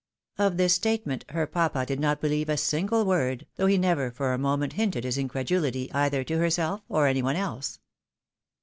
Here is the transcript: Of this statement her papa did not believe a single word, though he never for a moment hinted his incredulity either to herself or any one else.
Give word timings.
Of 0.39 0.57
this 0.57 0.73
statement 0.73 1.25
her 1.29 1.45
papa 1.45 1.85
did 1.85 1.99
not 1.99 2.19
believe 2.21 2.49
a 2.49 2.57
single 2.57 3.05
word, 3.05 3.45
though 3.57 3.67
he 3.67 3.77
never 3.77 4.09
for 4.09 4.33
a 4.33 4.37
moment 4.39 4.73
hinted 4.73 5.03
his 5.03 5.15
incredulity 5.19 5.93
either 5.93 6.23
to 6.23 6.39
herself 6.39 6.81
or 6.89 7.05
any 7.05 7.21
one 7.21 7.35
else. 7.35 7.77